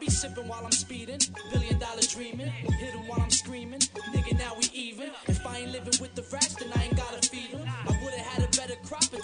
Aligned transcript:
Be 0.00 0.10
sipping 0.10 0.48
while 0.48 0.64
I'm 0.64 0.72
speeding, 0.72 1.20
billion 1.52 1.78
dollar 1.78 2.00
dreaming, 2.00 2.48
hit 2.48 2.92
'em 2.92 3.06
while 3.06 3.20
I'm 3.20 3.30
screaming. 3.30 3.82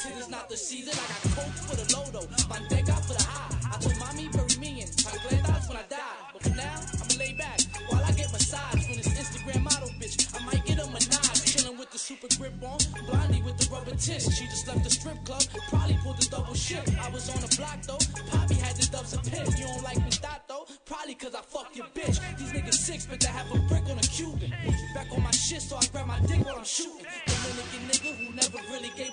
Until 0.08 0.18
it's 0.18 0.30
not 0.30 0.48
the 0.48 0.56
season. 0.56 0.94
I 0.94 1.04
got 1.08 1.22
coke 1.36 1.58
for 1.68 1.76
the 1.76 1.86
lodo, 1.92 2.22
manteca 2.48 2.96
for 3.04 3.14
the 3.14 3.22
high. 3.22 3.74
I 3.74 3.78
told 3.78 3.98
mommy 3.98 4.28
bury 4.28 4.56
me 4.58 4.82
in 4.82 4.88
chancletas 4.88 5.68
when 5.68 5.76
I 5.76 5.84
die. 5.88 6.18
But 6.32 6.42
for 6.42 6.54
now, 6.56 6.76
I'ma 6.96 7.14
lay 7.18 7.32
back 7.32 7.60
while 7.88 8.04
I 8.04 8.12
get 8.12 8.32
massage 8.32 8.84
from 8.86 8.96
this 8.96 9.08
Instagram 9.08 9.62
model 9.62 9.90
bitch. 10.00 10.16
I 10.34 10.44
might 10.44 10.64
get 10.64 10.78
a 10.78 10.86
menage, 10.86 11.44
chilling 11.44 11.78
with 11.78 11.90
the 11.90 11.98
super 11.98 12.28
grip 12.38 12.54
on, 12.62 12.78
blondie 13.06 13.42
with 13.42 13.58
the 13.58 13.68
rubber 13.70 13.96
tits. 13.96 14.32
She 14.34 14.44
just 14.46 14.66
left 14.66 14.84
the 14.84 14.90
strip 14.90 15.22
club, 15.24 15.42
probably 15.68 15.98
pulled 16.02 16.18
the 16.20 16.28
double 16.30 16.54
shift. 16.54 16.88
I 16.98 17.10
was 17.10 17.28
on 17.28 17.40
the 17.40 17.52
block 17.56 17.82
though, 17.82 18.00
Poppy 18.30 18.54
had 18.54 18.76
the 18.76 18.86
dubs 18.90 19.12
a 19.14 19.18
pit. 19.18 19.46
You 19.58 19.66
don't 19.66 19.82
like 19.82 19.98
me 19.98 20.10
that 20.22 20.42
though? 20.48 20.66
Probably 20.84 21.14
cause 21.14 21.34
I 21.34 21.42
fuck 21.42 21.76
your 21.76 21.86
bitch. 21.94 22.16
These 22.38 22.52
niggas 22.52 22.74
six, 22.74 23.06
but 23.06 23.20
they 23.20 23.28
have 23.28 23.50
a 23.52 23.58
brick 23.68 23.84
on 23.84 23.98
a 23.98 24.06
Cuban. 24.08 24.52
Back 24.94 25.12
on 25.12 25.22
my 25.22 25.30
shit, 25.30 25.62
so 25.62 25.76
I 25.76 25.84
grab 25.92 26.06
my 26.06 26.20
dick 26.20 26.44
while 26.44 26.56
I'm 26.56 26.64
shooting. 26.64 26.97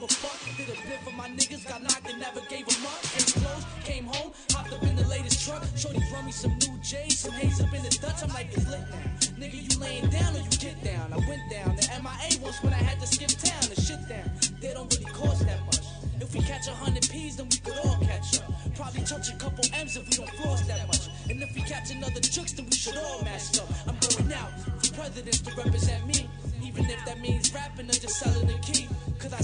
A 0.05 0.07
fuck. 0.07 0.37
Did 0.57 0.69
a 0.69 0.77
bit 0.87 0.99
for 1.03 1.11
my 1.11 1.29
niggas, 1.29 1.67
got 1.67 1.81
knocked 1.81 2.09
and 2.09 2.19
never 2.19 2.41
gave 2.49 2.65
them 2.65 2.85
up. 2.85 3.01
Came 3.01 3.41
close, 3.41 3.63
came 3.83 4.05
home, 4.05 4.31
hopped 4.51 4.73
up 4.73 4.83
in 4.83 4.95
the 4.95 5.07
latest 5.07 5.45
truck. 5.45 5.63
Shorty 5.75 6.01
run 6.13 6.25
me 6.25 6.31
some 6.31 6.55
new 6.59 6.77
J's, 6.81 7.19
some 7.19 7.33
haze 7.33 7.59
up 7.61 7.73
in 7.73 7.81
the 7.83 7.89
Dutch. 8.01 8.21
I'm 8.23 8.29
like, 8.29 8.49
it's 8.53 8.69
lit 8.69 8.85
now. 8.89 9.05
Nigga, 9.41 9.57
you 9.57 9.79
laying 9.79 10.09
down 10.09 10.35
or 10.35 10.39
you 10.39 10.57
get 10.61 10.77
down? 10.83 11.11
I 11.11 11.17
went 11.17 11.43
down. 11.49 11.75
The 11.75 11.85
MIA 12.01 12.39
once 12.41 12.61
when 12.63 12.73
I 12.73 12.81
had 12.81 12.99
to 13.01 13.07
skip 13.07 13.33
town. 13.41 13.65
The 13.73 13.81
shit 13.81 14.01
down. 14.07 14.29
They 14.61 14.73
don't 14.73 14.91
really 14.93 15.11
cost 15.11 15.45
that 15.45 15.59
much. 15.65 15.85
If 16.21 16.33
we 16.33 16.41
catch 16.41 16.67
a 16.67 16.71
hundred 16.71 17.07
P's, 17.09 17.37
then 17.37 17.49
we 17.49 17.57
could 17.57 17.77
all 17.83 17.97
catch 18.01 18.39
up. 18.39 18.51
Probably 18.75 19.01
touch 19.03 19.29
a 19.29 19.35
couple 19.35 19.65
M's 19.73 19.97
if 19.97 20.05
we 20.05 20.15
don't 20.15 20.29
floss 20.37 20.61
that 20.67 20.87
much. 20.87 21.09
And 21.29 21.41
if 21.41 21.53
we 21.55 21.61
catch 21.61 21.91
another 21.91 22.21
chooks, 22.21 22.55
then 22.55 22.65
we 22.65 22.75
should 22.75 22.97
all 22.97 23.21
mash 23.23 23.57
up. 23.59 23.67
I'm 23.87 23.97
going 23.99 24.31
out 24.33 24.51
for 24.79 24.93
presidents 24.93 25.41
to 25.41 25.55
represent 25.55 26.05
me. 26.07 26.29
Even 26.63 26.85
if 26.89 27.03
that 27.05 27.19
means 27.19 27.53
rapping 27.53 27.89
or 27.89 27.93
just 27.93 28.19
selling 28.19 28.47
the 28.47 28.59
key. 28.59 28.87
Cause 29.19 29.33
I 29.33 29.41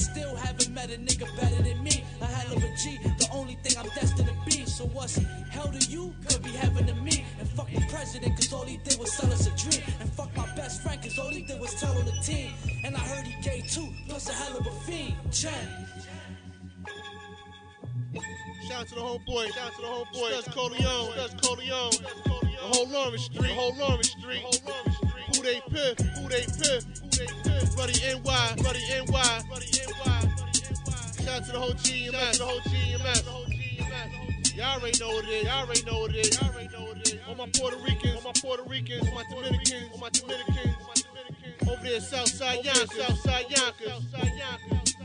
still 0.91 0.99
a 0.99 1.05
nigga 1.05 1.39
better 1.39 1.63
than 1.63 1.83
me. 1.83 2.03
A 2.21 2.25
hell 2.25 2.57
of 2.57 2.63
a 2.63 2.75
G, 2.75 2.97
the 3.17 3.27
only 3.33 3.55
thing 3.63 3.77
I'm 3.77 3.89
destined 3.95 4.27
to 4.27 4.35
be. 4.45 4.65
So 4.65 4.85
what's 4.85 5.17
hell 5.49 5.67
to 5.67 5.91
you 5.91 6.13
could 6.27 6.43
be 6.43 6.49
heaven 6.51 6.85
to 6.87 6.95
me. 6.95 7.25
And 7.39 7.47
fuck 7.49 7.71
the 7.71 7.81
president, 7.89 8.35
cause 8.35 8.53
all 8.53 8.65
he 8.65 8.77
did 8.77 8.99
was 8.99 9.11
sell 9.13 9.31
us 9.31 9.47
a 9.47 9.55
dream. 9.55 9.83
And 9.99 10.11
fuck 10.11 10.35
my 10.35 10.47
best 10.55 10.81
friend, 10.81 11.01
cause 11.01 11.17
all 11.19 11.29
he 11.29 11.41
did 11.41 11.59
was 11.59 11.73
tell 11.79 11.97
on 11.97 12.05
the 12.05 12.17
team. 12.23 12.51
And 12.83 12.95
I 12.95 12.99
heard 12.99 13.25
he 13.25 13.41
gay 13.41 13.61
too, 13.61 13.87
plus 14.07 14.29
a 14.29 14.33
hell 14.33 14.57
of 14.57 14.67
a 14.67 14.71
fiend. 14.85 15.15
Chen. 15.31 15.51
Shout 18.67 18.81
out 18.81 18.87
to 18.87 18.95
the 18.95 19.01
homeboy. 19.01 19.47
Shout 19.53 19.67
out 19.67 19.75
to 19.75 19.81
the 19.81 19.87
homeboy. 19.87 20.41
Studs 20.41 20.55
Coleon. 20.55 21.11
Studs 21.13 21.47
Coleon. 21.47 21.91
The 21.91 22.77
whole 22.77 22.87
Lawrence 22.89 23.23
Street. 23.23 23.41
The 23.41 23.53
whole 23.53 23.75
Lawrence 23.75 24.11
Street. 24.11 24.43
Who 25.35 25.43
they 25.43 25.61
piff? 25.71 25.97
Who 26.17 26.29
they 26.29 26.45
piff? 26.45 26.83
Who 27.01 27.09
they 27.09 27.27
piff? 27.43 27.75
Buddy 27.75 27.93
NY. 27.99 28.55
Buddy 28.63 28.79
NY. 28.89 29.10
Buddy 31.51 32.09
NY. 32.11 32.11
Shout 32.11 32.23
out 32.23 32.33
to 32.33 32.39
the 32.39 32.45
whole 32.45 32.59
GMS. 32.61 33.23
The 33.23 33.31
whole 33.31 33.45
GMS. 33.45 34.55
Y'all 34.55 34.79
already 34.79 34.99
know 34.99 35.09
what 35.09 35.25
it 35.25 35.29
is. 35.29 35.43
Y'all 35.43 35.65
already 35.65 35.83
know 35.83 35.99
what 35.99 36.11
it 36.11 36.15
is. 36.17 36.41
Y'all 36.41 36.49
already 36.49 36.67
know 36.69 36.81
what 36.81 36.97
it 36.97 37.13
is. 37.13 37.19
All 37.27 37.35
my 37.35 37.47
Puerto 37.53 37.77
Ricans. 37.77 38.15
All 38.15 38.21
my 38.23 38.31
Puerto 38.41 38.63
Ricans. 38.69 39.07
All 39.07 39.15
my 39.15 39.23
Dominicans. 39.29 39.89
All 39.91 39.99
my 39.99 40.09
Dominicans. 40.09 40.75
Over 41.67 41.83
there, 41.83 41.99
Southside 41.99 42.65
Yonkers. 42.65 42.91
Southside 42.91 43.45
Yonkers. 43.49 44.03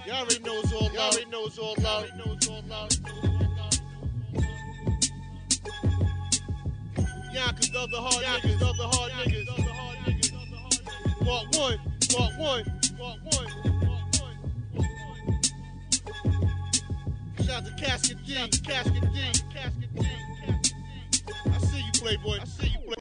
Y'all 0.07 0.17
already 0.17 0.39
know 0.41 0.61
it's 0.61 0.73
all 0.73 0.81
love. 0.83 0.95
Y'all 0.95 1.03
already 1.03 1.31
know 1.31 1.47
it's 1.47 1.59
all 1.59 1.75
love. 1.79 1.79
Y'all 1.79 1.97
already 1.97 2.17
know 2.17 2.33
it's 2.35 2.49
all 2.49 2.63
love. 2.69 2.91
Yonkers, 7.33 7.71
the 7.71 7.79
hard 8.01 8.25
niggas, 8.25 8.59
the 8.59 8.67
hard 8.67 9.13
niggas, 9.13 9.47
the 9.47 9.53
hard 9.53 9.99
niggas. 10.07 10.33
Part 11.27 11.57
one, 11.57 11.79
part 12.09 12.39
one. 12.39 12.86
Casket 18.37 19.03
see 21.61 21.79
you, 21.79 21.93
Playboy. 21.95 22.39
I 22.39 22.45
see 22.45 22.76